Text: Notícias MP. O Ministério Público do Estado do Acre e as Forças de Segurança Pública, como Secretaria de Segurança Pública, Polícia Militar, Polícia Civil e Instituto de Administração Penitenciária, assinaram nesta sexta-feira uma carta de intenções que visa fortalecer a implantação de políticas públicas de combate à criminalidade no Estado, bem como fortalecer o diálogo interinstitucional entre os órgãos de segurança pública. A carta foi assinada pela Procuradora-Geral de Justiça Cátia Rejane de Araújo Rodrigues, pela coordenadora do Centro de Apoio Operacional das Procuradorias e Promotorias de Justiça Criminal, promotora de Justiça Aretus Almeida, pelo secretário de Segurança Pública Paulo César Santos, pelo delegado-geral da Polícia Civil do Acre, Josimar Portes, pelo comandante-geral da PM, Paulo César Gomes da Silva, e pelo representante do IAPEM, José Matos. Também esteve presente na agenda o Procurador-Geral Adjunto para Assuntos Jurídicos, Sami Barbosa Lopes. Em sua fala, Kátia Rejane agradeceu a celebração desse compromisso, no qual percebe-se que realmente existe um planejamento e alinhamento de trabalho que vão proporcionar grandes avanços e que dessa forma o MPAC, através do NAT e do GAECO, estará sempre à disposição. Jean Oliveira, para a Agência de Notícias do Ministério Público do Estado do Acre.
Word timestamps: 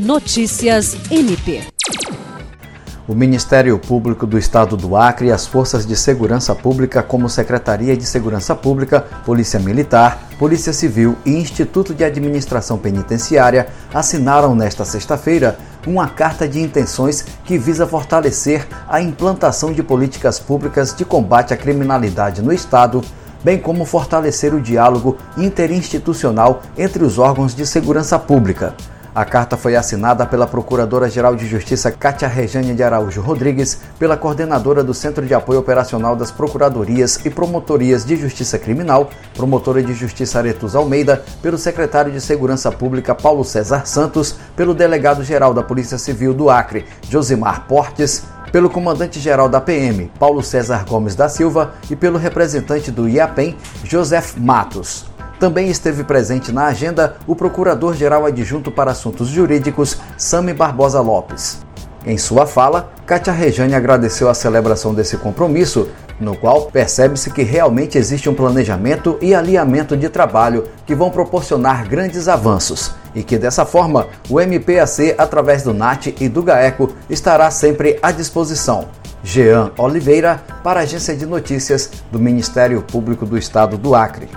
Notícias 0.00 0.96
MP. 1.10 1.60
O 3.06 3.14
Ministério 3.14 3.78
Público 3.78 4.26
do 4.26 4.38
Estado 4.38 4.74
do 4.74 4.96
Acre 4.96 5.26
e 5.26 5.30
as 5.30 5.46
Forças 5.46 5.84
de 5.84 5.94
Segurança 5.94 6.54
Pública, 6.54 7.02
como 7.02 7.28
Secretaria 7.28 7.94
de 7.94 8.06
Segurança 8.06 8.54
Pública, 8.54 9.02
Polícia 9.26 9.60
Militar, 9.60 10.26
Polícia 10.38 10.72
Civil 10.72 11.18
e 11.26 11.32
Instituto 11.32 11.92
de 11.92 12.02
Administração 12.02 12.78
Penitenciária, 12.78 13.68
assinaram 13.92 14.54
nesta 14.54 14.86
sexta-feira 14.86 15.58
uma 15.86 16.08
carta 16.08 16.48
de 16.48 16.62
intenções 16.62 17.22
que 17.44 17.58
visa 17.58 17.86
fortalecer 17.86 18.66
a 18.88 19.02
implantação 19.02 19.70
de 19.70 19.82
políticas 19.82 20.40
públicas 20.40 20.94
de 20.94 21.04
combate 21.04 21.52
à 21.52 21.58
criminalidade 21.58 22.40
no 22.40 22.54
Estado, 22.54 23.02
bem 23.44 23.58
como 23.58 23.84
fortalecer 23.84 24.54
o 24.54 24.62
diálogo 24.62 25.18
interinstitucional 25.36 26.62
entre 26.78 27.04
os 27.04 27.18
órgãos 27.18 27.54
de 27.54 27.66
segurança 27.66 28.18
pública. 28.18 28.74
A 29.12 29.24
carta 29.24 29.56
foi 29.56 29.74
assinada 29.74 30.24
pela 30.24 30.46
Procuradora-Geral 30.46 31.34
de 31.34 31.44
Justiça 31.44 31.90
Cátia 31.90 32.28
Rejane 32.28 32.74
de 32.74 32.82
Araújo 32.82 33.20
Rodrigues, 33.20 33.80
pela 33.98 34.16
coordenadora 34.16 34.84
do 34.84 34.94
Centro 34.94 35.26
de 35.26 35.34
Apoio 35.34 35.58
Operacional 35.58 36.14
das 36.14 36.30
Procuradorias 36.30 37.18
e 37.24 37.28
Promotorias 37.28 38.04
de 38.04 38.14
Justiça 38.14 38.56
Criminal, 38.56 39.10
promotora 39.34 39.82
de 39.82 39.94
Justiça 39.94 40.38
Aretus 40.38 40.76
Almeida, 40.76 41.24
pelo 41.42 41.58
secretário 41.58 42.12
de 42.12 42.20
Segurança 42.20 42.70
Pública 42.70 43.12
Paulo 43.12 43.44
César 43.44 43.84
Santos, 43.84 44.36
pelo 44.54 44.74
delegado-geral 44.74 45.52
da 45.52 45.62
Polícia 45.64 45.98
Civil 45.98 46.32
do 46.32 46.48
Acre, 46.48 46.84
Josimar 47.08 47.66
Portes, 47.66 48.22
pelo 48.52 48.70
comandante-geral 48.70 49.48
da 49.48 49.60
PM, 49.60 50.08
Paulo 50.20 50.40
César 50.40 50.84
Gomes 50.88 51.16
da 51.16 51.28
Silva, 51.28 51.74
e 51.90 51.96
pelo 51.96 52.16
representante 52.16 52.92
do 52.92 53.08
IAPEM, 53.08 53.56
José 53.82 54.22
Matos. 54.36 55.09
Também 55.40 55.70
esteve 55.70 56.04
presente 56.04 56.52
na 56.52 56.66
agenda 56.66 57.16
o 57.26 57.34
Procurador-Geral 57.34 58.26
Adjunto 58.26 58.70
para 58.70 58.90
Assuntos 58.90 59.28
Jurídicos, 59.28 59.96
Sami 60.18 60.52
Barbosa 60.52 61.00
Lopes. 61.00 61.64
Em 62.04 62.18
sua 62.18 62.46
fala, 62.46 62.92
Kátia 63.06 63.32
Rejane 63.32 63.74
agradeceu 63.74 64.28
a 64.28 64.34
celebração 64.34 64.92
desse 64.92 65.16
compromisso, 65.16 65.88
no 66.20 66.36
qual 66.36 66.66
percebe-se 66.66 67.30
que 67.30 67.42
realmente 67.42 67.96
existe 67.96 68.28
um 68.28 68.34
planejamento 68.34 69.16
e 69.22 69.34
alinhamento 69.34 69.96
de 69.96 70.10
trabalho 70.10 70.68
que 70.84 70.94
vão 70.94 71.10
proporcionar 71.10 71.88
grandes 71.88 72.28
avanços 72.28 72.92
e 73.14 73.22
que 73.22 73.38
dessa 73.38 73.64
forma 73.64 74.08
o 74.28 74.38
MPAC, 74.38 75.14
através 75.16 75.62
do 75.62 75.72
NAT 75.72 76.08
e 76.20 76.28
do 76.28 76.42
GAECO, 76.42 76.92
estará 77.08 77.50
sempre 77.50 77.98
à 78.02 78.12
disposição. 78.12 78.88
Jean 79.24 79.70
Oliveira, 79.78 80.42
para 80.62 80.80
a 80.80 80.82
Agência 80.82 81.16
de 81.16 81.24
Notícias 81.24 81.90
do 82.12 82.18
Ministério 82.18 82.82
Público 82.82 83.24
do 83.24 83.38
Estado 83.38 83.78
do 83.78 83.94
Acre. 83.94 84.28